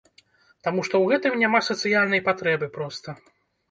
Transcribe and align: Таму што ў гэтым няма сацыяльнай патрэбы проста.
Таму 0.63 0.85
што 0.87 0.95
ў 1.03 1.05
гэтым 1.13 1.39
няма 1.43 1.63
сацыяльнай 1.69 2.27
патрэбы 2.33 2.75
проста. 2.77 3.21